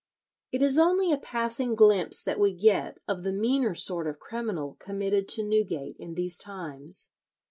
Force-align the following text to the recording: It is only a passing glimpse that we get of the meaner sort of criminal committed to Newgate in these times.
It 0.51 0.63
is 0.63 0.79
only 0.79 1.11
a 1.11 1.17
passing 1.19 1.75
glimpse 1.75 2.23
that 2.23 2.39
we 2.39 2.53
get 2.55 2.97
of 3.07 3.21
the 3.21 3.31
meaner 3.31 3.75
sort 3.75 4.07
of 4.07 4.17
criminal 4.19 4.75
committed 4.79 5.27
to 5.27 5.43
Newgate 5.43 5.97
in 5.99 6.15
these 6.15 6.39
times. 6.39 7.11